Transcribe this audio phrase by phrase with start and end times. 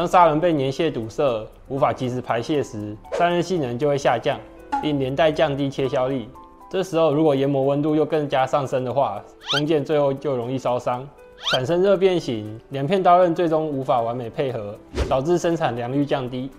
[0.00, 4.40] 当砂轮被粘液堵塞，无法及时排泄时，散热性能就会下降，
[4.80, 6.26] 并连带降低切削力。
[6.70, 11.06] 这时候，如果研磨温度又更加上升的话，工件最后就容易烧伤，
[11.52, 14.74] 产生热变形，两片刀刃最终无法完美配合，
[15.06, 16.50] 导致生产良率降低。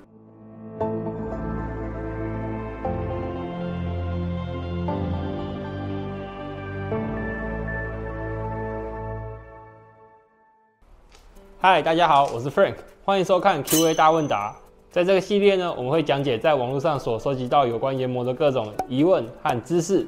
[11.60, 12.76] 嗨，大家好，我是 Frank，
[13.12, 14.56] 欢迎收看 Q&A 大问答。
[14.90, 20.08] 在这个系列呢，我们会讲解在网络上所收集到有关研磨的各种疑问和知识，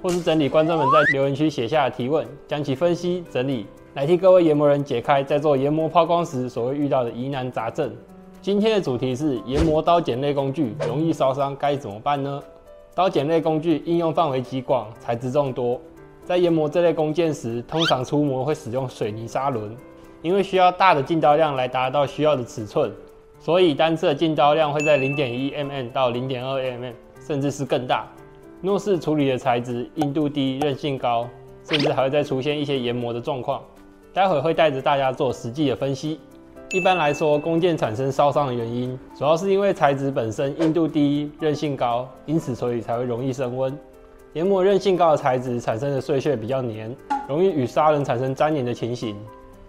[0.00, 7.92] 或是整理观众们在留言区写下的提问，将其分析整理，来替各位研磨人解开在做研磨抛光时所会遇到的疑难杂症。
[8.40, 12.40] 今天的主题是研磨刀剪类工具容易烧伤，该怎么办呢？
[12.94, 15.80] 刀剪类工具应用范围极广，材质众多，
[16.24, 19.76] 在研磨这类工件时，通常出模会使用水泥砂轮。
[20.22, 22.92] 因为需要大的进刀量来达到需要的尺寸，
[23.38, 26.92] 所以单次的进刀量会在零点一 mm 到零点二 mm，
[27.26, 28.06] 甚至是更大。
[28.60, 31.26] 若是处理的材质硬度低、韧性高，
[31.64, 33.62] 甚至还会再出现一些研磨的状况。
[34.12, 36.20] 待会会带着大家做实际的分析。
[36.72, 43.76] 一般来说，弓箭产生烧伤的原因，主要是因为材质本身硬度低、韧性高，因此所以才会容易升温。
[44.34, 46.94] 研磨韧性高的材质产生的碎屑比较黏，
[47.26, 49.16] 容易与砂轮产生粘连的情形。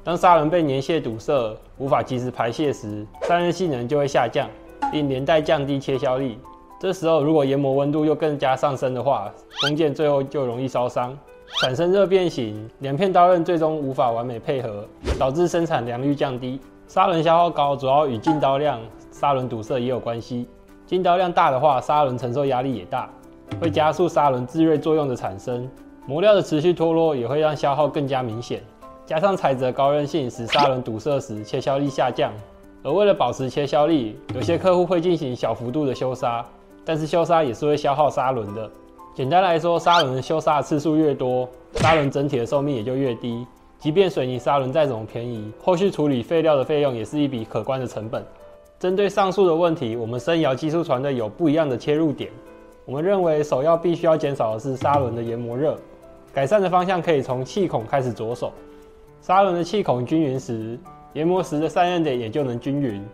[0.04, 4.50] 当砂轮被粘液堵塞，无法及时排泄时，散热性能就会下降，
[4.92, 6.40] 并连带降低切削力。
[6.80, 11.16] 这时候，如果研磨温度又更加上升的话，工件最后就容易烧伤，
[11.62, 14.84] 产生热变形，两片刀刃最终无法完美配合，
[15.20, 16.60] 导致生产良率降低。
[16.88, 20.48] 砂轮消耗高，主要与进刀量、砂轮堵塞也有关系。
[20.88, 23.08] 进刀量大的话，砂轮承受压力也大，
[23.62, 25.70] 会加速砂轮自锐作用的产生，
[26.08, 28.64] 磨料的持续脱落也会让消耗更加明显。
[29.06, 32.32] 加上材质高韧性，使砂轮堵塞时切削力下降。
[32.84, 36.44] 而为了保持切削力，有些客户会进行小幅度的修砂，
[36.84, 38.70] 但是修砂也是会消耗砂轮的。
[39.14, 43.46] 简单来说，砂轮修砂的次数越多，砂轮整体的寿命也就越低。
[43.78, 48.26] 即便水泥砂轮再怎么便宜，后续处理废料的费用也是一笔可观的成本。
[48.80, 52.32] 针对上述的问题，我们生窑技术团队有不一样的切入点。
[52.86, 55.78] 我们认为，首要必须要减少的是砂轮的研磨热，
[56.34, 58.52] 改善的方向可以从气孔开始着手。
[59.22, 60.80] 砂轮的气孔均匀时，
[61.14, 63.06] 研磨时的散热点也就能均匀，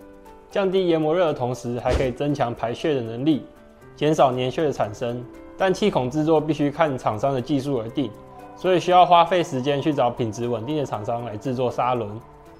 [0.49, 3.45] 降低研磨热的同时，还可以增强排屑的能力，
[3.93, 5.21] 减少粘屑的产生。
[5.57, 8.09] 但气孔制作必须看厂商的技术而定，
[8.55, 12.09] 所以需要花费时间去找品质稳定的厂商来制作砂轮。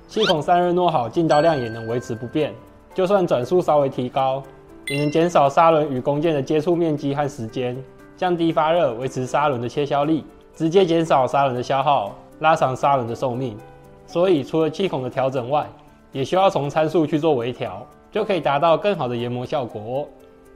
[0.10, 2.54] 气孔散热弄好，进刀量也能维持不变。
[2.94, 4.44] 就算转速稍微提高，
[4.88, 7.82] 也能减少砂轮与工件的接触面积和时间，
[8.18, 12.14] 降低发热，维持砂轮的切削力，直接减少砂轮的消耗。
[12.40, 13.58] 拉长砂轮的寿命，
[14.06, 15.68] 所以除了气孔的调整外，
[16.12, 20.08] 也需要从参数去做微调，就可以达到更好的研磨效果。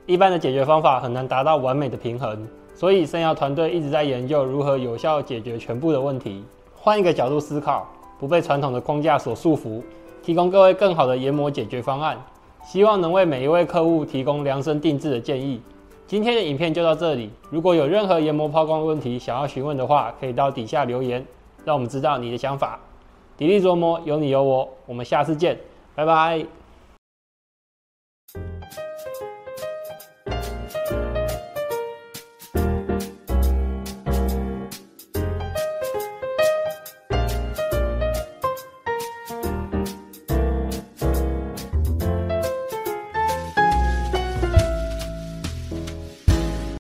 [0.06, 6.44] 一般的解决方法很难达到完美的平衡，所以生窑团队一直在研究如何有效解决全部的问题，
[6.76, 7.88] 换一个角度思考，
[8.20, 9.82] 不被传统的框架所束缚，
[10.24, 12.18] 提供各位更好的研磨解决方案，
[12.64, 15.62] 希望能为每一位客户提供量身定制的建议。
[16.08, 21.26] 今天的影片就到这里，如果有任何研磨抛光的问题想要询问的话，可以到底下留言。
[21.64, 22.80] 让我们知道你的想法，
[23.38, 25.60] 砥砺琢磨，有你有我，我们下次见，
[25.96, 26.46] 拜拜。